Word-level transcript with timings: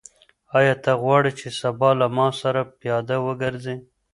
آیا 0.57 0.75
ته 0.83 0.91
غواړې 1.03 1.31
چې 1.39 1.47
سبا 1.61 1.89
له 1.99 2.07
ما 2.15 2.27
سره 2.41 2.61
پیاده 2.79 3.17
وګرځې؟ 3.25 3.75